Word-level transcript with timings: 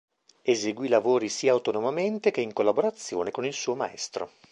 Eseguì 0.41 0.87
lavori 0.87 1.29
sia 1.29 1.51
autonomamente 1.51 2.31
che 2.31 2.41
in 2.41 2.53
collaborazione 2.53 3.29
con 3.29 3.45
il 3.45 3.53
suo 3.53 3.75
maestro. 3.75 4.31